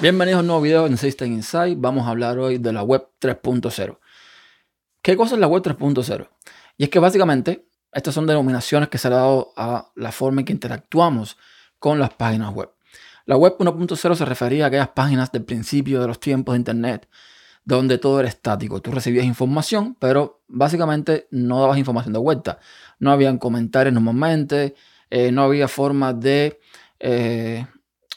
Bienvenidos 0.00 0.38
a 0.38 0.40
un 0.40 0.46
nuevo 0.46 0.62
video 0.62 0.86
en 0.86 0.96
System 0.96 1.30
Insight. 1.30 1.78
Vamos 1.78 2.06
a 2.06 2.10
hablar 2.10 2.38
hoy 2.38 2.56
de 2.56 2.72
la 2.72 2.82
web 2.82 3.06
3.0. 3.20 3.98
¿Qué 5.02 5.14
cosa 5.14 5.34
es 5.34 5.40
la 5.40 5.46
web 5.46 5.62
3.0? 5.62 6.28
Y 6.78 6.84
es 6.84 6.88
que 6.88 6.98
básicamente 6.98 7.68
estas 7.92 8.14
son 8.14 8.26
denominaciones 8.26 8.88
que 8.88 8.96
se 8.96 9.08
han 9.08 9.12
dado 9.12 9.52
a 9.58 9.92
la 9.96 10.10
forma 10.10 10.40
en 10.40 10.46
que 10.46 10.54
interactuamos 10.54 11.36
con 11.78 11.98
las 11.98 12.14
páginas 12.14 12.54
web. 12.54 12.70
La 13.26 13.36
web 13.36 13.58
1.0 13.58 14.14
se 14.14 14.24
refería 14.24 14.64
a 14.64 14.68
aquellas 14.68 14.88
páginas 14.88 15.30
del 15.32 15.44
principio 15.44 16.00
de 16.00 16.06
los 16.06 16.18
tiempos 16.18 16.54
de 16.54 16.60
Internet, 16.60 17.06
donde 17.64 17.98
todo 17.98 18.20
era 18.20 18.28
estático. 18.28 18.80
Tú 18.80 18.90
recibías 18.90 19.24
información, 19.24 19.96
pero 19.98 20.42
básicamente 20.48 21.28
no 21.30 21.60
dabas 21.60 21.78
información 21.78 22.12
de 22.12 22.18
vuelta. 22.18 22.58
No 22.98 23.10
habían 23.12 23.38
comentarios 23.38 23.94
normalmente, 23.94 24.74
eh, 25.10 25.32
no 25.32 25.42
había 25.42 25.68
forma 25.68 26.12
de 26.12 26.60
eh, 26.98 27.66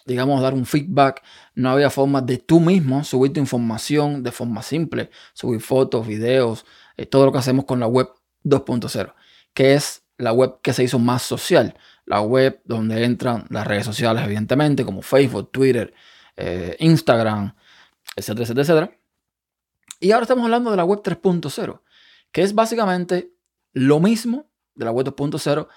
digamos, 0.05 0.41
dar 0.41 0.53
un 0.53 0.65
feedback. 0.65 1.23
No 1.55 1.69
había 1.69 1.89
forma 1.89 2.21
de 2.21 2.37
tú 2.37 2.59
mismo 2.59 3.03
subir 3.03 3.33
tu 3.33 3.39
información 3.39 4.23
de 4.23 4.31
forma 4.31 4.61
simple, 4.63 5.09
subir 5.33 5.61
fotos, 5.61 6.07
videos, 6.07 6.65
eh, 6.97 7.05
todo 7.05 7.25
lo 7.25 7.31
que 7.31 7.37
hacemos 7.39 7.65
con 7.65 7.79
la 7.79 7.87
web 7.87 8.09
2.0, 8.43 9.13
que 9.53 9.75
es 9.75 10.03
la 10.17 10.33
web 10.33 10.59
que 10.61 10.73
se 10.73 10.83
hizo 10.83 10.99
más 10.99 11.21
social, 11.21 11.77
la 12.05 12.21
web 12.21 12.61
donde 12.65 13.03
entran 13.05 13.45
las 13.49 13.65
redes 13.67 13.85
sociales, 13.85 14.23
evidentemente, 14.23 14.85
como 14.85 15.01
Facebook, 15.01 15.51
Twitter, 15.51 15.93
Instagram, 16.79 17.55
etcétera, 18.15 18.43
etcétera, 18.43 18.61
etcétera. 18.61 19.02
Y 20.03 20.11
ahora 20.11 20.23
estamos 20.23 20.43
hablando 20.43 20.69
de 20.69 20.75
la 20.75 20.83
web 20.83 21.01
3.0, 21.01 21.79
que 22.33 22.41
es 22.41 22.53
básicamente 22.53 23.31
lo 23.71 24.01
mismo 24.01 24.49
de 24.75 24.83
la 24.83 24.91
web 24.91 25.07
2.0, 25.07 25.69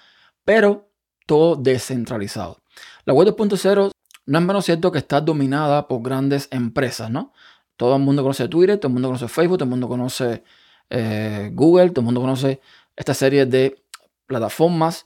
pero 0.43 0.91
todo 1.25 1.55
descentralizado. 1.55 2.57
La 3.05 3.13
web 3.13 3.29
2.0 3.29 3.89
no 4.25 4.37
es 4.37 4.45
menos 4.45 4.65
cierto 4.65 4.91
que 4.91 4.97
está 4.97 5.21
dominada 5.21 5.87
por 5.87 6.01
grandes 6.01 6.49
empresas, 6.51 7.09
¿no? 7.09 7.31
Todo 7.77 7.95
el 7.95 8.01
mundo 8.01 8.21
conoce 8.21 8.49
Twitter, 8.49 8.77
todo 8.77 8.89
el 8.89 8.95
mundo 8.95 9.07
conoce 9.07 9.29
Facebook, 9.29 9.59
todo 9.59 9.63
el 9.63 9.69
mundo 9.69 9.87
conoce 9.87 10.43
eh, 10.89 11.49
Google, 11.53 11.91
todo 11.91 12.01
el 12.01 12.05
mundo 12.05 12.19
conoce 12.19 12.59
esta 12.97 13.13
serie 13.13 13.45
de 13.45 13.81
plataformas 14.25 15.05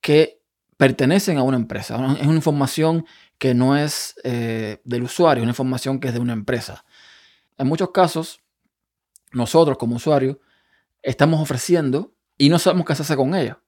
que 0.00 0.40
pertenecen 0.76 1.38
a 1.38 1.44
una 1.44 1.58
empresa. 1.58 1.94
Es 2.20 2.26
una 2.26 2.34
información 2.34 3.06
que 3.38 3.54
no 3.54 3.76
es 3.76 4.16
eh, 4.24 4.80
del 4.82 5.04
usuario, 5.04 5.42
es 5.42 5.44
una 5.44 5.52
información 5.52 6.00
que 6.00 6.08
es 6.08 6.14
de 6.14 6.20
una 6.20 6.32
empresa. 6.32 6.84
En 7.56 7.68
muchos 7.68 7.92
casos, 7.92 8.40
nosotros 9.32 9.78
como 9.78 9.96
usuarios 9.96 10.36
estamos 11.02 11.40
ofreciendo 11.40 12.14
y 12.36 12.48
no 12.48 12.58
sabemos 12.58 12.86
qué 12.86 12.92
hacer 12.92 13.16
con 13.16 13.34
ella. 13.34 13.60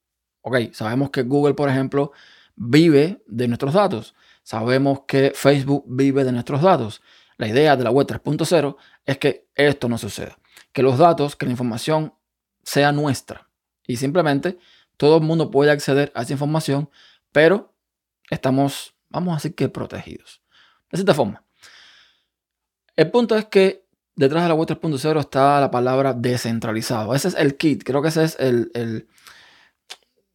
Ok, 0.43 0.73
sabemos 0.73 1.11
que 1.11 1.23
Google, 1.23 1.55
por 1.55 1.69
ejemplo, 1.69 2.13
vive 2.57 3.23
de 3.27 3.49
nuestros 3.49 3.75
datos. 3.75 4.15
Sabemos 4.43 5.03
que 5.07 5.33
Facebook 5.35 5.85
vive 5.87 6.25
de 6.25 6.33
nuestros 6.33 6.63
datos. 6.63 7.03
La 7.37 7.49
idea 7.49 7.77
de 7.77 7.85
la 7.85 7.91
web 7.91 8.07
3.0 8.07 8.77
es 9.07 9.19
que 9.19 9.49
esto 9.55 9.89
no 9.89 9.99
suceda. 9.99 10.39
Que 10.73 10.83
los 10.83 10.99
datos, 10.99 11.37
que 11.37 11.47
la 11.47 11.53
información 11.53 12.15
sea 12.63 12.93
nuestra. 12.93 13.49
Y 13.87 13.97
simplemente 13.97 14.59
todo 14.97 15.17
el 15.17 15.23
mundo 15.23 15.51
puede 15.51 15.71
acceder 15.71 16.13
a 16.15 16.23
esa 16.23 16.35
información, 16.35 16.91
pero 17.33 17.75
estamos, 18.29 18.95
vamos 19.09 19.33
a 19.33 19.37
decir 19.37 19.55
que 19.55 19.69
protegidos. 19.69 20.43
De 20.91 20.99
cierta 20.99 21.15
forma. 21.15 21.45
El 22.97 23.11
punto 23.11 23.37
es 23.37 23.47
que 23.47 23.87
detrás 24.21 24.45
de 24.45 24.49
la 24.49 24.55
web 24.55 24.69
3.0 24.69 25.21
está 25.21 25.61
la 25.61 25.71
palabra 25.71 26.13
descentralizado. 26.15 27.15
Ese 27.15 27.29
es 27.29 27.35
el 27.35 27.57
kit, 27.57 27.83
creo 27.85 28.03
que 28.03 28.09
ese 28.09 28.25
es 28.25 28.37
el, 28.39 29.09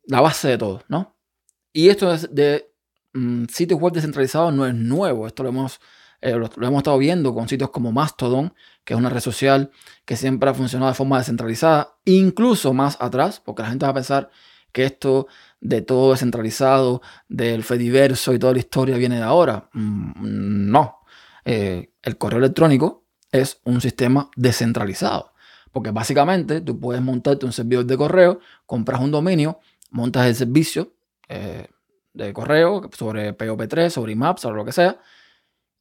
la 0.05 0.21
base 0.21 0.49
de 0.49 0.57
todo, 0.57 0.83
¿no? 0.87 1.15
Y 1.71 1.89
esto 1.89 2.13
es 2.13 2.33
de 2.33 2.75
Mm, 3.15 3.45
sitios 3.47 3.79
web 3.79 3.93
descentralizados 3.93 4.53
no 4.53 4.65
es 4.67 4.75
nuevo. 4.75 5.25
Esto 5.25 5.43
lo 5.43 5.49
hemos, 5.49 5.79
eh, 6.21 6.33
lo, 6.33 6.49
hemos 6.67 6.79
estado 6.79 6.97
viendo 6.97 7.33
con 7.33 7.47
sitios 7.47 7.69
como 7.69 7.91
Mastodon, 7.93 8.53
que 8.83 8.93
es 8.93 8.99
una 8.99 9.09
red 9.09 9.21
social 9.21 9.71
que 10.03 10.17
siempre 10.17 10.49
ha 10.49 10.53
funcionado 10.53 10.91
de 10.91 10.95
forma 10.97 11.17
descentralizada, 11.17 11.95
incluso 12.03 12.73
más 12.73 12.97
atrás, 12.99 13.39
porque 13.43 13.63
la 13.63 13.69
gente 13.69 13.85
va 13.85 13.91
a 13.91 13.95
pensar 13.95 14.29
que 14.73 14.83
esto 14.83 15.27
de 15.61 15.81
todo 15.81 16.11
descentralizado, 16.11 17.01
del 17.29 17.63
Fediverso 17.63 18.33
y 18.33 18.39
toda 18.39 18.53
la 18.53 18.59
historia 18.59 18.97
viene 18.97 19.15
de 19.17 19.23
ahora. 19.23 19.69
Mm, 19.73 20.69
no. 20.71 20.99
Eh, 21.45 21.93
el 22.01 22.17
correo 22.17 22.39
electrónico 22.39 23.04
es 23.39 23.59
un 23.63 23.81
sistema 23.81 24.29
descentralizado. 24.35 25.33
Porque 25.71 25.91
básicamente 25.91 26.61
tú 26.61 26.79
puedes 26.79 27.01
montarte 27.01 27.45
un 27.45 27.51
servidor 27.51 27.85
de 27.85 27.97
correo, 27.97 28.39
compras 28.65 29.01
un 29.01 29.11
dominio, 29.11 29.59
montas 29.91 30.27
el 30.27 30.35
servicio, 30.35 30.93
eh, 31.27 31.67
de 32.13 32.33
correo, 32.33 32.89
sobre 32.97 33.37
POP3, 33.37 33.89
sobre 33.89 34.13
IMAP, 34.13 34.37
sobre 34.37 34.55
lo 34.55 34.65
que 34.65 34.71
sea, 34.71 34.99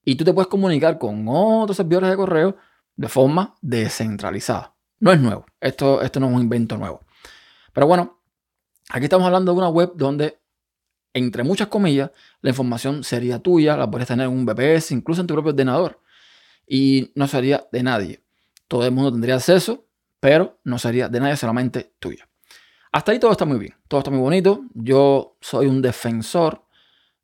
y 0.05 0.17
tú 0.17 0.25
te 0.25 0.33
puedes 0.33 0.49
comunicar 0.49 0.99
con 0.99 1.25
otros 1.29 1.77
servidores 1.77 2.11
de 2.11 2.17
correo 2.17 2.57
de 2.97 3.09
forma 3.09 3.55
descentralizada. 3.63 4.75
No 5.01 5.13
es 5.13 5.21
nuevo, 5.21 5.47
esto, 5.61 6.03
esto 6.03 6.21
no 6.21 6.29
es 6.29 6.35
un 6.35 6.43
invento 6.43 6.77
nuevo. 6.77 7.01
Pero 7.73 7.87
bueno, 7.87 8.21
aquí 8.91 9.05
estamos 9.05 9.27
hablando 9.27 9.53
de 9.53 9.59
una 9.59 9.69
web 9.69 9.93
donde, 9.95 10.39
entre 11.13 11.43
muchas 11.45 11.69
comillas, 11.69 12.11
la 12.41 12.51
información 12.51 13.05
sería 13.05 13.39
tuya, 13.39 13.77
la 13.77 13.91
puedes 13.91 14.09
tener 14.09 14.27
en 14.27 14.33
un 14.33 14.45
VPS, 14.45 14.93
incluso 14.93 15.21
en 15.21 15.27
tu 15.27 15.35
propio 15.35 15.51
ordenador, 15.51 16.01
y 16.67 17.13
no 17.15 17.27
sería 17.27 17.67
de 17.73 17.83
nadie. 17.83 18.23
Todo 18.69 18.85
el 18.85 18.93
mundo 18.93 19.13
tendría 19.13 19.37
acceso, 19.37 19.87
pero 20.21 20.59
no 20.65 20.79
sería 20.79 21.09
de 21.09 21.21
nadie, 21.21 21.37
solamente 21.37 21.95
tuya. 21.99 22.29
Hasta 22.93 23.13
ahí 23.13 23.19
todo 23.19 23.33
está 23.33 23.45
muy 23.45 23.59
bien, 23.59 23.75
todo 23.89 23.99
está 24.01 24.11
muy 24.11 24.21
bonito. 24.21 24.65
Yo 24.75 25.37
soy 25.41 25.67
un 25.67 25.83
defensor, 25.83 26.65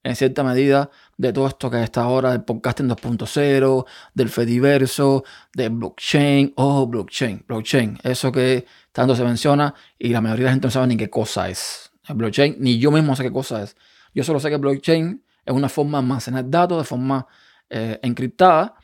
en 0.03 0.17
cierta 0.17 0.43
medida, 0.43 0.91
de 1.17 1.33
todo 1.33 1.47
esto 1.47 1.71
que 1.71 1.83
está 1.83 2.03
ahora 2.03 2.33
del 2.33 2.43
podcasting 2.43 2.89
2.0, 2.89 3.87
del 4.15 4.29
Fediverso, 4.29 5.25
del 5.55 5.71
blockchain. 5.71 6.55
Oh, 6.57 6.87
blockchain, 6.87 7.45
blockchain. 7.47 7.99
Eso 8.03 8.33
que 8.33 8.67
tanto 8.93 9.15
se 9.15 9.23
menciona 9.23 9.75
y 9.99 10.09
la 10.09 10.21
mayoría 10.21 10.45
de 10.45 10.49
la 10.49 10.53
gente 10.53 10.67
no 10.67 10.71
sabe 10.71 10.87
ni 10.89 10.97
qué 10.97 11.11
cosa 11.11 11.49
es. 11.49 11.93
El 12.09 12.17
blockchain, 12.17 12.57
ni 12.59 12.79
yo 12.79 12.91
mismo 12.91 13.15
sé 13.15 13.23
qué 13.23 13.33
cosa 13.33 13.63
es. 13.63 13.77
Yo 14.15 14.25
solo 14.25 14.41
sé 14.41 14.51
que 14.51 14.57
blockchain 14.57 15.23
es 15.45 15.55
una 15.55 15.69
forma 15.69 15.99
de 15.99 16.05
almacenar 16.05 16.49
datos 16.49 16.79
de 16.79 16.85
forma 16.85 17.27
eh, 17.69 17.99
encriptada, 18.03 18.75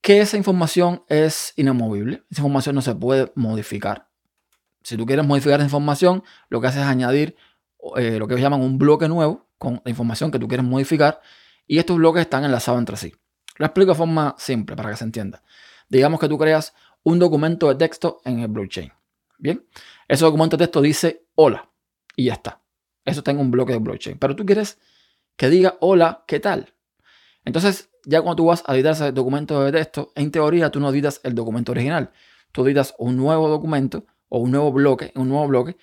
que 0.00 0.20
esa 0.20 0.36
información 0.36 1.04
es 1.08 1.52
inamovible. 1.56 2.24
Esa 2.30 2.42
información 2.42 2.74
no 2.74 2.82
se 2.82 2.94
puede 2.94 3.32
modificar. 3.34 4.08
Si 4.82 4.96
tú 4.96 5.04
quieres 5.06 5.26
modificar 5.26 5.60
esa 5.60 5.66
información, 5.66 6.22
lo 6.48 6.60
que 6.60 6.68
haces 6.68 6.82
es 6.82 6.86
añadir 6.86 7.36
eh, 7.96 8.18
lo 8.18 8.26
que 8.26 8.36
llaman 8.36 8.60
un 8.60 8.78
bloque 8.78 9.08
nuevo 9.08 9.48
con 9.58 9.82
la 9.84 9.90
información 9.90 10.30
que 10.30 10.38
tú 10.38 10.48
quieres 10.48 10.64
modificar 10.64 11.20
y 11.66 11.78
estos 11.78 11.96
bloques 11.96 12.22
están 12.22 12.44
enlazados 12.44 12.78
entre 12.78 12.96
sí. 12.96 13.14
Lo 13.56 13.66
explico 13.66 13.92
de 13.92 13.98
forma 13.98 14.34
simple 14.38 14.74
para 14.74 14.90
que 14.90 14.96
se 14.96 15.04
entienda. 15.04 15.42
Digamos 15.88 16.18
que 16.18 16.28
tú 16.28 16.38
creas 16.38 16.74
un 17.02 17.18
documento 17.18 17.68
de 17.68 17.74
texto 17.74 18.20
en 18.24 18.40
el 18.40 18.48
blockchain. 18.48 18.92
Bien, 19.38 19.66
ese 20.08 20.24
documento 20.24 20.56
de 20.56 20.64
texto 20.64 20.80
dice 20.80 21.26
hola 21.34 21.70
y 22.16 22.24
ya 22.24 22.34
está. 22.34 22.62
Eso 23.04 23.20
está 23.20 23.30
en 23.32 23.38
un 23.38 23.50
bloque 23.50 23.72
de 23.72 23.78
blockchain. 23.78 24.18
Pero 24.18 24.34
tú 24.34 24.46
quieres 24.46 24.78
que 25.36 25.48
diga 25.50 25.76
hola, 25.80 26.24
¿qué 26.26 26.40
tal? 26.40 26.74
Entonces, 27.44 27.90
ya 28.04 28.20
cuando 28.20 28.36
tú 28.36 28.46
vas 28.46 28.62
a 28.66 28.74
editar 28.74 28.92
ese 28.92 29.12
documento 29.12 29.62
de 29.64 29.72
texto, 29.72 30.12
en 30.14 30.30
teoría 30.30 30.70
tú 30.70 30.80
no 30.80 30.90
editas 30.90 31.20
el 31.24 31.34
documento 31.34 31.72
original. 31.72 32.10
Tú 32.52 32.66
editas 32.66 32.94
un 32.98 33.16
nuevo 33.16 33.48
documento 33.48 34.06
o 34.28 34.38
un 34.38 34.50
nuevo 34.50 34.72
bloque, 34.72 35.12
un 35.14 35.28
nuevo 35.28 35.46
bloque, 35.48 35.76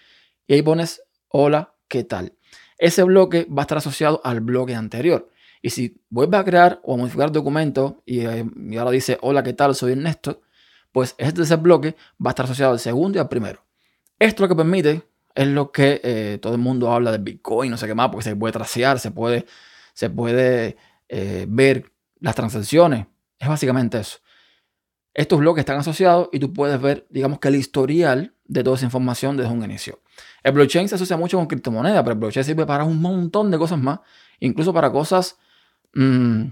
y 0.47 0.53
ahí 0.53 0.62
pones 0.62 1.01
hola, 1.29 1.73
¿qué 1.88 2.03
tal? 2.03 2.34
Ese 2.78 3.03
bloque 3.03 3.47
va 3.50 3.62
a 3.62 3.66
estar 3.66 3.78
asociado 3.79 4.22
al 4.23 4.40
bloque 4.41 4.75
anterior. 4.75 5.29
Y 5.62 5.72
si 5.72 6.01
vuelves 6.09 6.40
a 6.40 6.44
crear 6.44 6.79
o 6.84 6.94
a 6.94 6.97
modificar 6.97 7.31
documento 7.31 8.03
y, 8.06 8.22
eh, 8.25 8.46
ahora 8.78 8.91
dice 8.91 9.17
hola, 9.22 9.44
¿qué 9.44 9.53
tal? 9.53 9.75
Soy 9.75 9.94
Ernesto, 9.94 10.41
pues 10.91 11.16
este 11.17 11.41
ese 11.41 11.56
bloque 11.56 11.96
va 12.23 12.29
a 12.29 12.31
estar 12.31 12.46
asociado 12.46 12.73
al 12.73 12.79
segundo 12.79 13.17
y 13.17 13.22
al 13.22 13.29
primero. 13.29 13.63
Esto 14.20 14.43
lo 14.43 14.49
que 14.49 14.55
permite 14.55 15.03
es 15.35 15.47
lo 15.47 15.72
que 15.72 16.02
eh, 16.03 16.40
todo 16.41 16.53
el 16.53 16.59
mundo 16.59 16.91
habla 16.91 17.11
de 17.11 17.20
Bitcoin, 17.20 17.72
no 17.72 17.78
sé 17.78 17.87
qué 17.87 17.96
más, 17.96 18.09
porque 18.09 18.23
se 18.23 18.35
puede 18.35 18.52
tracear, 18.52 18.99
se 18.99 19.11
puede, 19.11 19.46
se 19.93 20.09
puede 20.09 20.78
eh, 21.09 21.45
ver 21.47 21.91
las 22.19 22.35
transacciones. 22.35 23.07
Es 23.39 23.47
básicamente 23.47 23.99
eso. 23.99 24.19
Estos 25.13 25.39
bloques 25.39 25.61
están 25.61 25.79
asociados 25.79 26.29
y 26.31 26.39
tú 26.39 26.53
puedes 26.53 26.79
ver, 26.79 27.07
digamos 27.09 27.39
que 27.39 27.47
el 27.47 27.55
historial 27.55 28.35
de 28.45 28.63
toda 28.63 28.75
esa 28.75 28.85
información 28.85 29.35
desde 29.35 29.51
un 29.51 29.63
inicio. 29.63 30.01
El 30.43 30.53
blockchain 30.53 30.87
se 30.87 30.95
asocia 30.95 31.17
mucho 31.17 31.37
con 31.37 31.47
criptomonedas, 31.47 32.01
pero 32.03 32.13
el 32.13 32.19
blockchain 32.19 32.43
sirve 32.43 32.65
para 32.65 32.83
un 32.83 33.01
montón 33.01 33.51
de 33.51 33.57
cosas 33.57 33.79
más, 33.79 33.99
incluso 34.39 34.73
para 34.73 34.91
cosas 34.91 35.37
mm, 35.93 36.43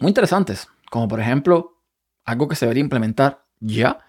muy 0.00 0.08
interesantes, 0.08 0.66
como 0.90 1.08
por 1.08 1.20
ejemplo 1.20 1.82
algo 2.24 2.48
que 2.48 2.56
se 2.56 2.64
debería 2.64 2.82
implementar 2.82 3.44
ya, 3.60 4.00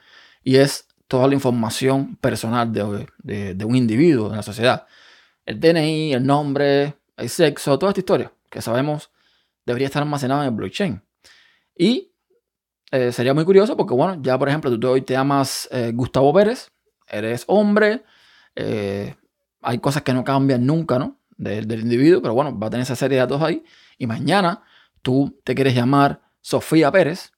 y 0.44 0.56
es 0.56 0.88
toda 1.08 1.28
la 1.28 1.34
información 1.34 2.16
personal 2.16 2.72
de, 2.72 3.54
de 3.54 3.66
un 3.66 3.76
individuo 3.76 4.30
en 4.30 4.38
la 4.38 4.44
sociedad. 4.44 4.88
El 5.46 5.60
DNI, 5.60 6.14
el 6.14 6.26
nombre, 6.26 6.96
el 7.18 7.30
sexo, 7.30 7.78
toda 7.78 7.92
esta 7.92 8.00
historia 8.00 8.32
que 8.50 8.62
sabemos 8.62 9.12
debería 9.66 9.88
estar 9.88 10.04
almacenada 10.04 10.44
en 10.44 10.50
el 10.50 10.56
blockchain. 10.56 11.04
Y 11.76 12.14
eh, 12.92 13.12
sería 13.12 13.34
muy 13.34 13.46
curioso 13.46 13.76
porque, 13.76 13.94
bueno, 13.94 14.22
ya 14.22 14.38
por 14.38 14.48
ejemplo, 14.50 14.80
tú 14.80 14.88
hoy 14.88 15.02
te 15.02 15.14
llamas 15.14 15.68
eh, 15.72 15.92
Gustavo 15.94 16.34
Pérez, 16.34 16.72
eres 17.08 17.44
hombre, 17.48 18.04
eh, 18.56 19.16
hay 19.62 19.80
cosas 19.80 20.04
que 20.04 20.14
no 20.14 20.24
cambian 20.24 20.66
nunca, 20.66 21.00
¿no? 21.00 21.20
Del, 21.38 21.68
del 21.68 21.82
individuo, 21.82 22.22
pero 22.22 22.34
bueno, 22.34 22.58
va 22.58 22.68
a 22.68 22.70
tener 22.70 22.84
esa 22.84 22.96
serie 22.96 23.18
de 23.18 23.22
datos 23.22 23.42
ahí. 23.42 23.64
Y 23.98 24.08
mañana 24.08 24.64
tú 25.02 25.40
te 25.44 25.54
quieres 25.56 25.76
llamar 25.76 26.22
Sofía 26.42 26.92
Pérez 26.92 27.32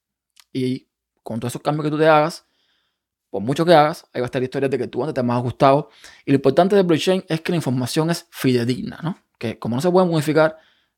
y 0.54 0.88
con 1.24 1.40
todos 1.40 1.54
esos 1.54 1.62
cambios 1.62 1.86
que 1.86 1.92
tú 1.92 1.98
te 1.98 2.08
hagas, 2.08 2.46
por 3.30 3.42
mucho 3.42 3.66
que 3.66 3.74
hagas, 3.74 4.06
ahí 4.14 4.22
va 4.22 4.26
a 4.26 4.28
estar 4.28 4.42
la 4.42 4.46
historia 4.46 4.70
de 4.70 4.78
que 4.78 4.88
tú 4.88 5.04
antes 5.04 5.14
te 5.14 5.24
más 5.24 5.42
gustado. 5.42 5.90
Y 6.26 6.32
lo 6.32 6.36
importante 6.36 6.76
de 6.76 6.84
blockchain 6.84 7.26
es 7.28 7.42
que 7.42 7.52
la 7.52 7.58
información 7.58 8.10
es 8.10 8.28
fidedigna, 8.30 9.00
¿no? 9.04 9.18
Que 9.38 9.60
como 9.60 9.76
no 9.76 9.82
se 9.82 9.92
puede 9.92 10.08
modificar, 10.08 10.58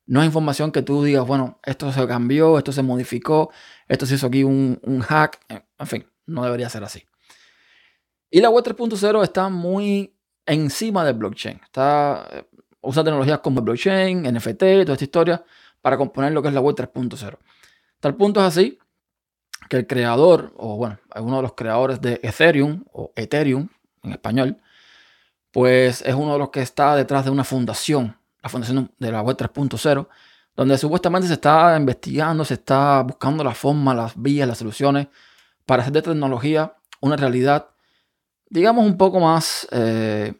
no 0.09 0.21
es 0.21 0.25
información 0.25 0.71
que 0.71 0.81
tú 0.81 1.03
digas, 1.03 1.25
bueno, 1.27 1.59
esto 1.63 1.91
se 1.91 2.07
cambió, 2.07 2.57
esto 2.57 2.71
se 2.71 2.81
modificó, 2.81 3.51
esto 3.87 4.07
se 4.07 4.15
hizo 4.15 4.25
aquí 4.25 4.43
un, 4.43 4.79
un 4.81 5.01
hack. 5.01 5.39
En 5.77 5.87
fin, 5.87 6.07
no 6.25 6.43
debería 6.43 6.67
ser 6.67 6.83
así. 6.83 7.05
Y 8.31 8.41
la 8.41 8.49
web 8.49 8.65
3.0 8.65 9.23
está 9.23 9.49
muy 9.49 10.15
encima 10.47 11.05
del 11.05 11.13
blockchain. 11.13 11.61
Está, 11.63 12.27
eh, 12.31 12.43
usa 12.81 13.03
tecnologías 13.03 13.37
como 13.39 13.61
blockchain, 13.61 14.23
NFT, 14.23 14.59
toda 14.59 14.93
esta 14.93 15.03
historia 15.03 15.45
para 15.79 15.95
componer 15.95 16.31
lo 16.31 16.41
que 16.41 16.47
es 16.47 16.55
la 16.55 16.61
web 16.61 16.75
3.0. 16.75 17.37
Tal 17.99 18.15
punto 18.15 18.39
es 18.39 18.47
así 18.47 18.79
que 19.69 19.77
el 19.77 19.85
creador, 19.85 20.53
o 20.57 20.75
bueno, 20.75 20.97
uno 21.17 21.35
de 21.35 21.41
los 21.43 21.53
creadores 21.53 22.01
de 22.01 22.19
Ethereum, 22.23 22.83
o 22.91 23.13
Ethereum 23.15 23.69
en 24.01 24.13
español, 24.13 24.57
pues 25.51 26.01
es 26.01 26.15
uno 26.15 26.33
de 26.33 26.39
los 26.39 26.49
que 26.49 26.61
está 26.61 26.95
detrás 26.95 27.25
de 27.25 27.31
una 27.31 27.43
fundación, 27.43 28.18
la 28.41 28.49
fundación 28.49 28.91
de 28.97 29.11
la 29.11 29.21
web 29.21 29.37
3.0, 29.37 30.07
donde 30.55 30.77
supuestamente 30.77 31.27
se 31.27 31.33
está 31.35 31.77
investigando, 31.77 32.43
se 32.43 32.55
está 32.55 33.03
buscando 33.03 33.43
la 33.43 33.53
forma, 33.53 33.93
las 33.93 34.13
vías, 34.21 34.47
las 34.47 34.57
soluciones 34.57 35.07
para 35.65 35.83
hacer 35.83 35.93
de 35.93 36.01
tecnología 36.01 36.75
una 37.01 37.15
realidad, 37.15 37.69
digamos, 38.49 38.85
un 38.85 38.97
poco 38.97 39.19
más, 39.19 39.67
eh, 39.71 40.33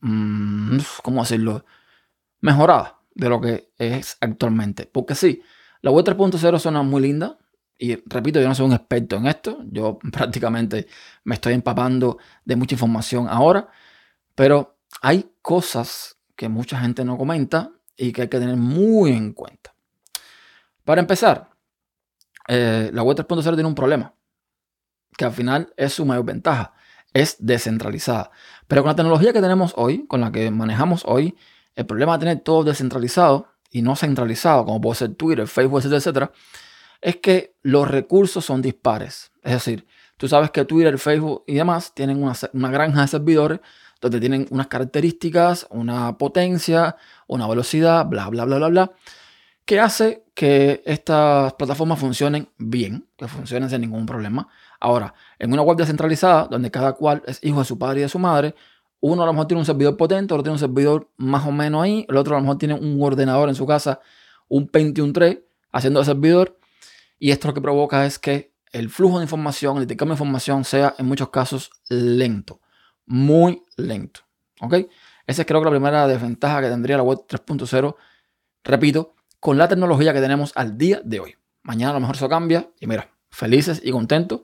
mm, 0.00 0.78
¿cómo 1.02 1.22
decirlo? 1.22 1.64
Mejorada 2.40 3.00
de 3.14 3.28
lo 3.28 3.40
que 3.40 3.72
es 3.78 4.16
actualmente. 4.20 4.86
Porque 4.86 5.14
sí, 5.14 5.42
la 5.80 5.90
web 5.90 6.04
3.0 6.04 6.58
suena 6.58 6.82
muy 6.82 7.02
linda. 7.02 7.38
Y 7.78 7.96
repito, 8.06 8.40
yo 8.40 8.48
no 8.48 8.54
soy 8.54 8.66
un 8.66 8.72
experto 8.74 9.16
en 9.16 9.26
esto. 9.26 9.62
Yo 9.70 9.98
prácticamente 10.12 10.86
me 11.24 11.34
estoy 11.34 11.54
empapando 11.54 12.18
de 12.44 12.56
mucha 12.56 12.74
información 12.74 13.26
ahora. 13.28 13.68
Pero 14.34 14.78
hay 15.00 15.30
cosas 15.42 16.15
que 16.36 16.48
mucha 16.48 16.78
gente 16.78 17.04
no 17.04 17.16
comenta 17.16 17.72
y 17.96 18.12
que 18.12 18.22
hay 18.22 18.28
que 18.28 18.38
tener 18.38 18.56
muy 18.56 19.12
en 19.12 19.32
cuenta. 19.32 19.74
Para 20.84 21.00
empezar, 21.00 21.50
eh, 22.48 22.90
la 22.92 23.02
web 23.02 23.16
3.0 23.16 23.42
tiene 23.54 23.68
un 23.68 23.74
problema. 23.74 24.14
Que 25.16 25.24
al 25.24 25.32
final 25.32 25.72
es 25.76 25.94
su 25.94 26.04
mayor 26.04 26.24
ventaja. 26.24 26.74
Es 27.12 27.36
descentralizada. 27.38 28.30
Pero 28.68 28.82
con 28.82 28.90
la 28.90 28.96
tecnología 28.96 29.32
que 29.32 29.40
tenemos 29.40 29.72
hoy, 29.76 30.06
con 30.06 30.20
la 30.20 30.30
que 30.30 30.50
manejamos 30.50 31.02
hoy, 31.06 31.34
el 31.74 31.86
problema 31.86 32.12
de 32.14 32.26
tener 32.26 32.40
todo 32.40 32.64
descentralizado 32.64 33.48
y 33.70 33.82
no 33.82 33.96
centralizado, 33.96 34.64
como 34.64 34.80
puede 34.80 34.96
ser 34.96 35.14
Twitter, 35.14 35.46
Facebook, 35.46 35.82
etcétera, 35.84 36.30
es 37.00 37.16
que 37.16 37.56
los 37.62 37.88
recursos 37.88 38.44
son 38.44 38.62
dispares. 38.62 39.32
Es 39.42 39.52
decir, 39.52 39.86
tú 40.16 40.28
sabes 40.28 40.50
que 40.50 40.64
Twitter, 40.64 40.98
Facebook 40.98 41.44
y 41.46 41.54
demás 41.54 41.94
tienen 41.94 42.22
una 42.22 42.70
granja 42.70 43.02
de 43.02 43.08
servidores 43.08 43.60
donde 44.00 44.20
tienen 44.20 44.46
unas 44.50 44.66
características, 44.66 45.66
una 45.70 46.18
potencia, 46.18 46.96
una 47.26 47.46
velocidad, 47.46 48.06
bla, 48.06 48.28
bla, 48.28 48.44
bla, 48.44 48.56
bla, 48.56 48.68
bla, 48.68 48.92
que 49.64 49.80
hace 49.80 50.24
que 50.34 50.82
estas 50.84 51.54
plataformas 51.54 51.98
funcionen 51.98 52.48
bien, 52.58 53.08
que 53.16 53.26
funcionen 53.26 53.68
sin 53.68 53.80
ningún 53.80 54.06
problema. 54.06 54.48
Ahora, 54.78 55.14
en 55.38 55.52
una 55.52 55.62
web 55.62 55.76
descentralizada, 55.76 56.46
donde 56.46 56.70
cada 56.70 56.92
cual 56.92 57.22
es 57.26 57.42
hijo 57.42 57.58
de 57.58 57.64
su 57.64 57.78
padre 57.78 58.00
y 58.00 58.02
de 58.02 58.08
su 58.08 58.18
madre, 58.18 58.54
uno 59.00 59.22
a 59.22 59.26
lo 59.26 59.32
mejor 59.32 59.46
tiene 59.46 59.60
un 59.60 59.66
servidor 59.66 59.96
potente, 59.96 60.34
otro 60.34 60.42
tiene 60.42 60.54
un 60.54 60.58
servidor 60.58 61.10
más 61.16 61.46
o 61.46 61.52
menos 61.52 61.82
ahí, 61.82 62.06
el 62.08 62.16
otro 62.16 62.34
a 62.34 62.38
lo 62.38 62.42
mejor 62.42 62.58
tiene 62.58 62.74
un 62.74 63.02
ordenador 63.02 63.48
en 63.48 63.54
su 63.54 63.66
casa, 63.66 64.00
un 64.48 64.68
Pentium 64.68 65.12
3, 65.12 65.38
haciendo 65.72 66.00
el 66.00 66.06
servidor. 66.06 66.58
Y 67.18 67.30
esto 67.30 67.48
lo 67.48 67.54
que 67.54 67.60
provoca 67.60 68.06
es 68.06 68.18
que 68.18 68.52
el 68.72 68.90
flujo 68.90 69.18
de 69.18 69.24
información, 69.24 69.76
el 69.76 69.84
intercambio 69.84 70.14
de 70.14 70.22
información 70.22 70.64
sea 70.64 70.94
en 70.98 71.06
muchos 71.06 71.30
casos 71.30 71.70
lento, 71.88 72.60
muy 73.06 73.62
lento. 73.76 74.20
¿Ok? 74.60 74.74
Esa 75.26 75.42
es 75.42 75.46
creo 75.46 75.60
que 75.60 75.66
la 75.66 75.70
primera 75.70 76.06
desventaja 76.06 76.60
que 76.60 76.68
tendría 76.68 76.96
la 76.96 77.02
web 77.02 77.20
3.0, 77.28 77.96
repito, 78.64 79.14
con 79.40 79.58
la 79.58 79.68
tecnología 79.68 80.12
que 80.12 80.20
tenemos 80.20 80.52
al 80.54 80.78
día 80.78 81.00
de 81.04 81.20
hoy. 81.20 81.36
Mañana 81.62 81.90
a 81.90 81.94
lo 81.94 82.00
mejor 82.00 82.16
eso 82.16 82.28
cambia 82.28 82.70
y 82.80 82.86
mira, 82.86 83.10
felices 83.30 83.80
y 83.84 83.90
contentos 83.90 84.42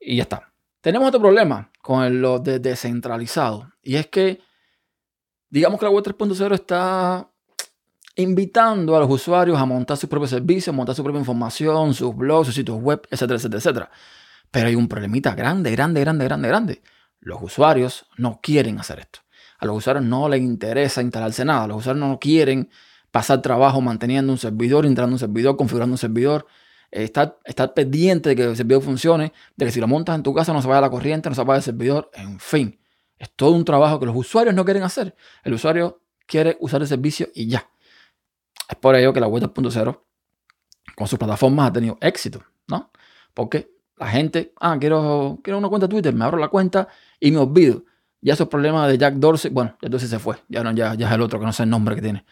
y 0.00 0.16
ya 0.16 0.22
está. 0.22 0.50
Tenemos 0.80 1.08
otro 1.08 1.20
problema 1.20 1.70
con 1.82 2.22
lo 2.22 2.38
de 2.38 2.58
descentralizado. 2.58 3.70
Y 3.82 3.96
es 3.96 4.06
que, 4.06 4.40
digamos 5.50 5.78
que 5.78 5.84
la 5.84 5.90
web 5.90 6.04
3.0 6.04 6.54
está 6.54 7.28
invitando 8.16 8.96
a 8.96 9.00
los 9.00 9.10
usuarios 9.10 9.58
a 9.58 9.66
montar 9.66 9.96
sus 9.96 10.08
propios 10.08 10.30
servicios, 10.30 10.74
montar 10.74 10.94
su 10.94 11.02
propia 11.02 11.20
información, 11.20 11.94
sus 11.94 12.16
blogs, 12.16 12.46
sus 12.46 12.54
sitios 12.54 12.80
web, 12.80 13.06
etcétera, 13.10 13.36
etcétera, 13.36 13.58
etcétera. 13.58 13.90
Pero 14.50 14.68
hay 14.68 14.74
un 14.74 14.88
problemita 14.88 15.34
grande, 15.34 15.70
grande, 15.70 16.00
grande, 16.00 16.24
grande, 16.24 16.48
grande. 16.48 16.82
Los 17.20 17.42
usuarios 17.42 18.06
no 18.16 18.40
quieren 18.42 18.78
hacer 18.78 19.00
esto. 19.00 19.20
A 19.58 19.66
los 19.66 19.76
usuarios 19.76 20.04
no 20.04 20.28
les 20.28 20.40
interesa 20.40 21.02
instalarse 21.02 21.44
nada. 21.44 21.66
Los 21.66 21.78
usuarios 21.78 22.06
no 22.06 22.18
quieren 22.18 22.70
pasar 23.10 23.42
trabajo 23.42 23.80
manteniendo 23.80 24.32
un 24.32 24.38
servidor, 24.38 24.86
instalando 24.86 25.14
un 25.14 25.18
servidor, 25.18 25.56
configurando 25.56 25.94
un 25.94 25.98
servidor 25.98 26.46
estar, 26.90 27.38
estar 27.44 27.74
pendiente 27.74 28.30
de 28.30 28.36
que 28.36 28.44
el 28.44 28.56
servidor 28.56 28.82
funcione, 28.82 29.32
de 29.56 29.66
que 29.66 29.72
si 29.72 29.80
lo 29.80 29.88
montas 29.88 30.16
en 30.16 30.22
tu 30.22 30.34
casa 30.34 30.52
no 30.52 30.62
se 30.62 30.68
vaya 30.68 30.80
la 30.80 30.90
corriente, 30.90 31.28
no 31.28 31.34
se 31.34 31.42
vaya 31.44 31.58
el 31.58 31.62
servidor, 31.62 32.10
en 32.14 32.40
fin. 32.40 32.80
Es 33.18 33.30
todo 33.30 33.52
un 33.52 33.64
trabajo 33.64 34.00
que 34.00 34.06
los 34.06 34.16
usuarios 34.16 34.54
no 34.54 34.64
quieren 34.64 34.82
hacer. 34.82 35.14
El 35.44 35.54
usuario 35.54 36.02
quiere 36.26 36.56
usar 36.60 36.80
el 36.80 36.88
servicio 36.88 37.28
y 37.34 37.48
ya. 37.48 37.70
Es 38.68 38.76
por 38.76 38.96
ello 38.96 39.12
que 39.12 39.20
la 39.20 39.26
web 39.26 39.42
2.0 39.42 40.00
con 40.96 41.06
sus 41.06 41.18
plataformas 41.18 41.68
ha 41.68 41.72
tenido 41.72 41.98
éxito, 42.00 42.42
¿no? 42.66 42.90
Porque 43.34 43.70
la 44.00 44.08
gente, 44.08 44.52
ah, 44.58 44.78
quiero, 44.80 45.38
quiero 45.44 45.58
una 45.58 45.68
cuenta 45.68 45.88
Twitter, 45.88 46.14
me 46.14 46.24
abro 46.24 46.38
la 46.38 46.48
cuenta 46.48 46.88
y 47.20 47.30
me 47.30 47.38
olvido. 47.38 47.84
Ya 48.22 48.32
esos 48.34 48.48
problemas 48.48 48.88
de 48.88 48.98
Jack 48.98 49.14
Dorsey, 49.14 49.50
bueno, 49.50 49.76
ya 49.80 49.88
Dorsey 49.88 50.08
se 50.08 50.18
fue, 50.18 50.36
ya, 50.48 50.64
no, 50.64 50.72
ya, 50.72 50.94
ya 50.94 51.06
es 51.06 51.12
el 51.12 51.20
otro 51.20 51.38
que 51.38 51.46
no 51.46 51.52
sé 51.52 51.62
el 51.62 51.70
nombre 51.70 51.94
que 51.94 52.02
tiene. 52.02 52.24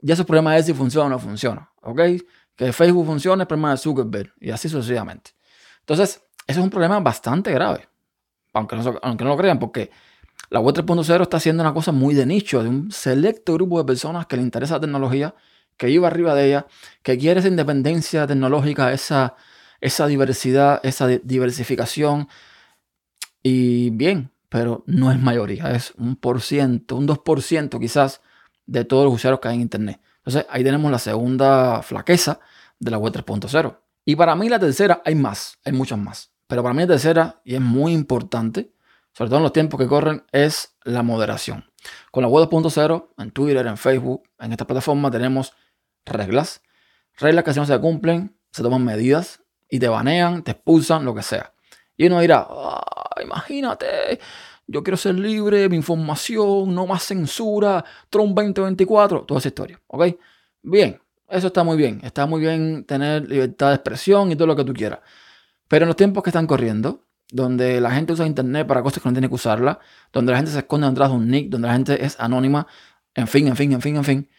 Ya 0.00 0.14
esos 0.14 0.26
problemas 0.26 0.58
es 0.58 0.66
si 0.66 0.74
funciona 0.74 1.06
o 1.06 1.08
no 1.08 1.18
funciona, 1.18 1.70
¿ok? 1.82 2.00
que 2.56 2.72
Facebook 2.72 3.06
funcione 3.06 3.42
es 3.42 3.46
problema 3.46 3.70
de 3.70 3.76
Zuckerberg 3.76 4.32
y 4.40 4.50
así 4.50 4.68
sucesivamente. 4.68 5.32
Entonces, 5.80 6.22
eso 6.46 6.60
es 6.60 6.64
un 6.64 6.70
problema 6.70 6.98
bastante 7.00 7.52
grave, 7.52 7.88
aunque 8.52 8.76
no, 8.76 8.98
aunque 9.02 9.24
no 9.24 9.30
lo 9.30 9.36
crean, 9.36 9.58
porque 9.58 9.90
la 10.48 10.60
web 10.60 10.74
3.0 10.74 11.22
está 11.22 11.36
haciendo 11.36 11.62
una 11.62 11.74
cosa 11.74 11.92
muy 11.92 12.14
de 12.14 12.26
nicho, 12.26 12.62
de 12.62 12.68
un 12.68 12.90
selecto 12.90 13.54
grupo 13.54 13.78
de 13.78 13.84
personas 13.84 14.26
que 14.26 14.36
le 14.36 14.42
interesa 14.42 14.74
la 14.74 14.80
tecnología, 14.80 15.34
que 15.76 15.90
iba 15.90 16.08
arriba 16.08 16.34
de 16.34 16.46
ella, 16.46 16.66
que 17.02 17.18
quiere 17.18 17.40
esa 17.40 17.48
independencia 17.48 18.26
tecnológica, 18.26 18.92
esa, 18.92 19.36
esa 19.80 20.06
diversidad, 20.06 20.80
esa 20.82 21.06
diversificación. 21.06 22.28
Y 23.42 23.90
bien, 23.90 24.30
pero 24.48 24.84
no 24.86 25.12
es 25.12 25.20
mayoría, 25.20 25.70
es 25.72 25.92
un 25.96 26.16
por 26.16 26.40
ciento, 26.40 26.96
un 26.96 27.06
2% 27.06 27.78
quizás 27.80 28.20
de 28.66 28.84
todos 28.84 29.04
los 29.04 29.14
usuarios 29.14 29.40
que 29.40 29.48
hay 29.48 29.56
en 29.56 29.60
Internet. 29.62 30.00
Entonces 30.18 30.46
ahí 30.50 30.64
tenemos 30.64 30.90
la 30.90 30.98
segunda 30.98 31.82
flaqueza 31.82 32.40
de 32.78 32.90
la 32.90 32.98
web 32.98 33.12
3.0. 33.12 33.78
Y 34.04 34.16
para 34.16 34.34
mí 34.34 34.48
la 34.48 34.58
tercera, 34.58 35.02
hay 35.04 35.14
más, 35.14 35.58
hay 35.64 35.72
muchas 35.72 35.98
más. 35.98 36.30
Pero 36.46 36.62
para 36.62 36.74
mí 36.74 36.82
la 36.82 36.88
tercera, 36.88 37.40
y 37.44 37.54
es 37.54 37.60
muy 37.60 37.92
importante, 37.92 38.72
sobre 39.12 39.30
todo 39.30 39.38
en 39.38 39.42
los 39.44 39.52
tiempos 39.52 39.80
que 39.80 39.86
corren, 39.86 40.24
es 40.32 40.76
la 40.84 41.02
moderación. 41.02 41.64
Con 42.10 42.22
la 42.22 42.28
web 42.28 42.48
2.0, 42.48 43.08
en 43.18 43.30
Twitter, 43.30 43.66
en 43.66 43.76
Facebook, 43.76 44.22
en 44.38 44.52
esta 44.52 44.66
plataforma 44.66 45.10
tenemos 45.10 45.52
reglas. 46.04 46.62
Reglas 47.18 47.44
que 47.44 47.52
si 47.52 47.60
no 47.60 47.66
se 47.66 47.78
cumplen, 47.80 48.36
se 48.52 48.62
toman 48.62 48.84
medidas 48.84 49.42
y 49.68 49.78
te 49.78 49.88
banean, 49.88 50.42
te 50.42 50.52
expulsan, 50.52 51.04
lo 51.04 51.14
que 51.14 51.22
sea. 51.22 51.52
Y 51.96 52.06
uno 52.06 52.20
dirá, 52.20 52.46
ah, 52.48 53.20
imagínate, 53.22 54.20
yo 54.66 54.82
quiero 54.82 54.96
ser 54.96 55.14
libre, 55.14 55.68
mi 55.68 55.76
información, 55.76 56.74
no 56.74 56.86
más 56.86 57.04
censura, 57.04 57.84
Trump 58.10 58.36
2024, 58.36 59.22
toda 59.22 59.38
esa 59.38 59.48
historia, 59.48 59.80
¿ok? 59.86 60.06
Bien, 60.62 61.00
eso 61.28 61.48
está 61.48 61.64
muy 61.64 61.76
bien, 61.76 62.00
está 62.02 62.26
muy 62.26 62.40
bien 62.40 62.84
tener 62.84 63.28
libertad 63.28 63.68
de 63.68 63.74
expresión 63.76 64.30
y 64.30 64.36
todo 64.36 64.46
lo 64.46 64.56
que 64.56 64.64
tú 64.64 64.74
quieras. 64.74 65.00
Pero 65.68 65.84
en 65.84 65.88
los 65.88 65.96
tiempos 65.96 66.22
que 66.22 66.30
están 66.30 66.46
corriendo, 66.46 67.02
donde 67.30 67.80
la 67.80 67.90
gente 67.90 68.12
usa 68.12 68.26
internet 68.26 68.66
para 68.66 68.82
cosas 68.82 69.02
que 69.02 69.08
no 69.08 69.12
tiene 69.12 69.28
que 69.28 69.34
usarla, 69.34 69.80
donde 70.12 70.32
la 70.32 70.38
gente 70.38 70.52
se 70.52 70.58
esconde 70.58 70.88
detrás 70.88 71.10
de 71.10 71.16
un 71.16 71.28
nick, 71.28 71.50
donde 71.50 71.68
la 71.68 71.74
gente 71.74 72.04
es 72.04 72.18
anónima, 72.20 72.66
en 73.14 73.26
fin, 73.26 73.48
en 73.48 73.56
fin, 73.56 73.72
en 73.72 73.80
fin, 73.80 73.96
en 73.96 74.04
fin. 74.04 74.30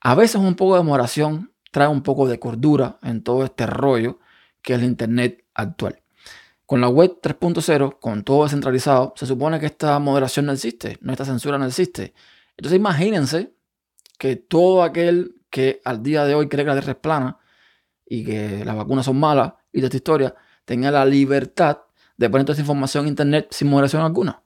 A 0.00 0.14
veces 0.14 0.36
un 0.36 0.54
poco 0.54 0.76
de 0.76 0.82
moderación 0.82 1.52
trae 1.70 1.88
un 1.88 2.02
poco 2.02 2.28
de 2.28 2.38
cordura 2.38 2.98
en 3.02 3.22
todo 3.22 3.44
este 3.44 3.66
rollo 3.66 4.20
que 4.64 4.72
es 4.72 4.80
el 4.80 4.86
internet 4.86 5.44
actual. 5.54 6.02
Con 6.66 6.80
la 6.80 6.88
web 6.88 7.20
3.0, 7.22 8.00
con 8.00 8.24
todo 8.24 8.44
descentralizado, 8.44 9.12
se 9.16 9.26
supone 9.26 9.60
que 9.60 9.66
esta 9.66 9.98
moderación 9.98 10.46
no 10.46 10.52
existe, 10.52 10.98
no 11.02 11.12
esta 11.12 11.26
censura 11.26 11.58
no 11.58 11.66
existe. 11.66 12.14
Entonces 12.56 12.78
imagínense 12.78 13.52
que 14.18 14.36
todo 14.36 14.82
aquel 14.82 15.36
que 15.50 15.82
al 15.84 16.02
día 16.02 16.24
de 16.24 16.34
hoy 16.34 16.48
cree 16.48 16.64
que 16.64 16.70
la 16.70 16.74
Tierra 16.74 16.92
es 16.92 16.98
plana 16.98 17.38
y 18.06 18.24
que 18.24 18.64
las 18.64 18.74
vacunas 18.74 19.04
son 19.04 19.20
malas 19.20 19.52
y 19.70 19.80
de 19.80 19.86
esta 19.86 19.98
historia, 19.98 20.34
tenga 20.64 20.90
la 20.90 21.04
libertad 21.04 21.80
de 22.16 22.30
poner 22.30 22.46
toda 22.46 22.54
esa 22.54 22.62
información 22.62 23.04
en 23.04 23.10
Internet 23.10 23.48
sin 23.50 23.68
moderación 23.68 24.02
alguna? 24.02 24.42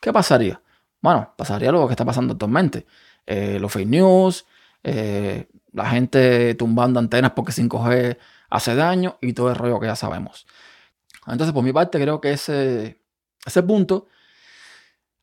¿Qué 0.00 0.12
pasaría? 0.12 0.60
Bueno, 1.00 1.32
pasaría 1.36 1.72
lo 1.72 1.86
que 1.86 1.92
está 1.92 2.04
pasando 2.04 2.32
actualmente. 2.32 2.86
Eh, 3.24 3.58
los 3.58 3.72
fake 3.72 3.88
news, 3.88 4.44
eh, 4.82 5.48
la 5.72 5.86
gente 5.86 6.54
tumbando 6.54 7.00
antenas 7.00 7.32
porque 7.34 7.52
5G 7.52 8.18
hace 8.50 8.74
daño 8.74 9.18
y 9.20 9.32
todo 9.32 9.50
el 9.50 9.56
rollo 9.56 9.80
que 9.80 9.86
ya 9.86 9.96
sabemos. 9.96 10.46
Entonces, 11.26 11.52
por 11.52 11.64
mi 11.64 11.72
parte, 11.72 12.00
creo 12.00 12.20
que 12.20 12.32
ese, 12.32 13.00
ese 13.46 13.62
punto 13.62 14.06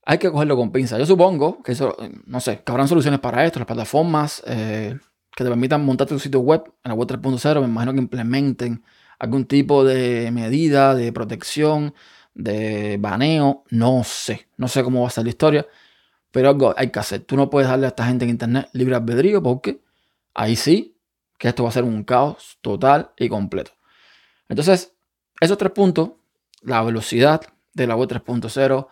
hay 0.06 0.18
que 0.18 0.32
cogerlo 0.32 0.58
con 0.58 0.72
pinza. 0.72 0.98
Yo 0.98 1.06
supongo 1.06 1.62
que 1.63 1.74
eso, 1.74 1.96
no 2.25 2.40
sé, 2.40 2.62
que 2.63 2.72
habrán 2.72 2.88
soluciones 2.88 3.20
para 3.20 3.46
esto, 3.46 3.60
las 3.60 3.68
plataformas 3.68 4.44
eh, 4.48 4.98
que 5.36 5.44
te 5.44 5.50
permitan 5.50 5.86
montar 5.86 6.08
tu 6.08 6.20
sitio 6.20 6.40
web 6.40 6.63
en 6.84 6.90
la 6.90 6.96
web 6.96 7.08
3.0, 7.08 7.62
me 7.62 7.68
imagino 7.68 7.94
que 7.94 8.00
implementen 8.00 8.84
algún 9.20 9.46
tipo 9.46 9.84
de 9.84 10.32
medida 10.32 10.96
de 10.96 11.13
protección, 11.13 11.94
de 12.34 12.98
baneo, 13.00 13.63
no 13.70 14.04
sé, 14.04 14.48
no 14.58 14.68
sé 14.68 14.84
cómo 14.84 15.01
va 15.01 15.08
a 15.08 15.12
ser 15.12 15.25
la 15.25 15.30
historia, 15.30 15.68
pero 16.32 16.50
algo 16.50 16.74
hay 16.75 16.90
que 16.90 17.00
hacer. 17.00 17.22
Tú 17.22 17.36
no 17.36 17.50
puedes 17.50 17.70
darle 17.70 17.86
a 17.86 17.90
esta 17.90 18.06
gente 18.06 18.25
en 18.25 18.32
internet 18.32 18.70
libre 18.74 18.96
albedrío 18.96 19.44
porque 19.44 19.82
ahí 20.34 20.56
sí 20.56 20.98
que 21.41 21.48
esto 21.48 21.63
va 21.63 21.69
a 21.69 21.71
ser 21.71 21.83
un 21.83 22.03
caos 22.03 22.60
total 22.62 23.13
y 23.17 23.27
completo. 23.27 23.71
Entonces, 24.48 24.93
esos 25.39 25.57
tres 25.57 25.71
puntos, 25.71 26.12
la 26.62 26.83
velocidad 26.83 27.41
de 27.74 27.88
la 27.88 27.95
web 27.95 28.07
3.0, 28.07 28.88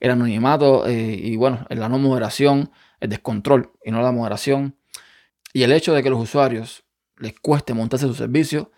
el 0.00 0.10
anonimato 0.10 0.86
eh, 0.86 0.94
y 0.94 1.36
bueno, 1.36 1.66
la 1.68 1.90
no 1.90 1.98
moderación, 1.98 2.70
el 3.00 3.10
descontrol 3.10 3.72
y 3.84 3.90
no 3.90 4.00
la 4.00 4.12
moderación, 4.12 4.78
y 5.52 5.62
el 5.62 5.72
hecho 5.72 5.92
de 5.92 6.02
que 6.02 6.08
los 6.08 6.22
usuarios 6.22 6.84
les 7.18 7.38
cueste 7.38 7.74
montarse 7.74 8.06
su 8.06 8.14
servicio, 8.14 8.72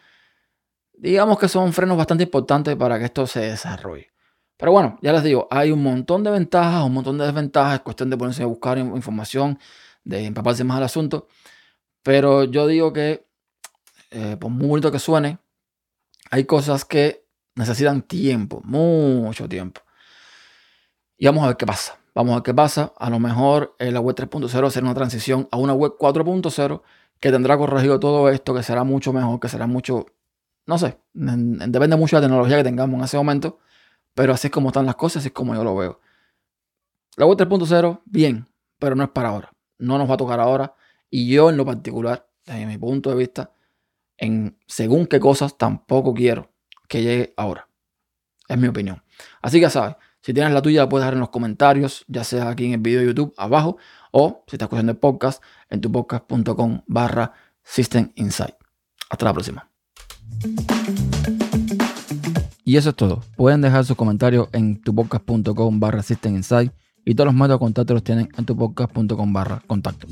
digamos 0.92 1.38
que 1.38 1.46
son 1.46 1.72
frenos 1.72 1.96
bastante 1.96 2.24
importantes 2.24 2.74
para 2.74 2.98
que 2.98 3.04
esto 3.04 3.28
se 3.28 3.38
desarrolle. 3.42 4.10
Pero 4.56 4.72
bueno, 4.72 4.98
ya 5.00 5.12
les 5.12 5.22
digo, 5.22 5.46
hay 5.48 5.70
un 5.70 5.80
montón 5.80 6.24
de 6.24 6.32
ventajas, 6.32 6.84
un 6.84 6.94
montón 6.94 7.18
de 7.18 7.26
desventajas, 7.26 7.74
es 7.74 7.80
cuestión 7.82 8.10
de 8.10 8.16
ponerse 8.16 8.42
a 8.42 8.46
buscar 8.46 8.78
información, 8.78 9.60
de 10.02 10.26
empaparse 10.26 10.64
más 10.64 10.78
al 10.78 10.84
asunto. 10.84 11.28
Pero 12.02 12.44
yo 12.44 12.66
digo 12.66 12.92
que, 12.92 13.26
eh, 14.10 14.36
por 14.38 14.50
muy 14.50 14.68
bonito 14.68 14.90
que 14.90 14.98
suene, 14.98 15.38
hay 16.30 16.44
cosas 16.44 16.84
que 16.84 17.24
necesitan 17.54 18.02
tiempo, 18.02 18.60
mucho 18.64 19.48
tiempo. 19.48 19.80
Y 21.16 21.26
vamos 21.26 21.44
a 21.44 21.48
ver 21.48 21.56
qué 21.56 21.66
pasa. 21.66 21.98
Vamos 22.14 22.32
a 22.32 22.36
ver 22.36 22.42
qué 22.42 22.54
pasa. 22.54 22.92
A 22.98 23.08
lo 23.10 23.18
mejor 23.18 23.74
la 23.78 24.00
web 24.00 24.16
3.0 24.16 24.70
será 24.70 24.84
una 24.84 24.94
transición 24.94 25.48
a 25.50 25.56
una 25.56 25.72
web 25.72 25.92
4.0 25.98 26.82
que 27.22 27.30
tendrá 27.30 27.56
corregido 27.56 28.00
todo 28.00 28.28
esto, 28.28 28.52
que 28.52 28.64
será 28.64 28.82
mucho 28.82 29.12
mejor, 29.12 29.38
que 29.38 29.48
será 29.48 29.68
mucho, 29.68 30.06
no 30.66 30.76
sé, 30.76 30.98
depende 31.12 31.94
mucho 31.96 32.16
de 32.16 32.22
la 32.22 32.26
tecnología 32.26 32.56
que 32.56 32.64
tengamos 32.64 32.98
en 32.98 33.04
ese 33.04 33.16
momento, 33.16 33.60
pero 34.12 34.32
así 34.32 34.48
es 34.48 34.52
como 34.52 34.70
están 34.70 34.86
las 34.86 34.96
cosas, 34.96 35.18
así 35.18 35.28
es 35.28 35.32
como 35.32 35.54
yo 35.54 35.62
lo 35.62 35.76
veo. 35.76 36.00
La 37.16 37.26
web 37.26 37.38
3.0, 37.38 38.00
bien, 38.06 38.48
pero 38.80 38.96
no 38.96 39.04
es 39.04 39.10
para 39.10 39.28
ahora. 39.28 39.52
No 39.78 39.98
nos 39.98 40.10
va 40.10 40.14
a 40.14 40.16
tocar 40.16 40.40
ahora. 40.40 40.74
Y 41.14 41.28
yo 41.28 41.50
en 41.50 41.58
lo 41.58 41.66
particular, 41.66 42.26
desde 42.46 42.64
mi 42.64 42.78
punto 42.78 43.10
de 43.10 43.16
vista, 43.16 43.52
en 44.16 44.58
según 44.66 45.06
qué 45.06 45.20
cosas 45.20 45.58
tampoco 45.58 46.14
quiero 46.14 46.50
que 46.88 47.02
llegue 47.02 47.34
ahora. 47.36 47.68
Es 48.48 48.56
mi 48.56 48.66
opinión. 48.66 49.02
Así 49.42 49.60
que 49.60 49.68
sabes, 49.68 49.96
si 50.22 50.32
tienes 50.32 50.54
la 50.54 50.62
tuya 50.62 50.80
la 50.80 50.88
puedes 50.88 51.02
dejar 51.02 51.12
en 51.12 51.20
los 51.20 51.28
comentarios, 51.28 52.06
ya 52.08 52.24
sea 52.24 52.48
aquí 52.48 52.64
en 52.64 52.72
el 52.72 52.78
video 52.78 53.00
de 53.00 53.08
YouTube 53.08 53.34
abajo 53.36 53.76
o 54.10 54.42
si 54.46 54.56
estás 54.56 54.66
escuchando 54.66 54.92
el 54.92 54.96
podcast 54.96 55.42
en 55.68 55.82
tu 55.82 55.92
podcast.com 55.92 56.80
barra 56.86 57.34
System 57.62 58.10
Insight. 58.14 58.54
Hasta 59.10 59.26
la 59.26 59.34
próxima. 59.34 59.68
Y 62.64 62.78
eso 62.78 62.88
es 62.88 62.96
todo. 62.96 63.22
Pueden 63.36 63.60
dejar 63.60 63.84
sus 63.84 63.98
comentarios 63.98 64.48
en 64.52 64.80
tupodcast.com 64.80 65.78
barra 65.78 66.02
System 66.02 66.36
Insight 66.36 66.72
y 67.04 67.14
todos 67.14 67.26
los 67.26 67.34
métodos 67.34 67.56
de 67.56 67.58
contacto 67.58 67.92
los 67.92 68.02
tienen 68.02 68.30
en 68.34 68.46
tupodcast.com 68.46 69.32
barra 69.34 69.62
contacto. 69.66 70.06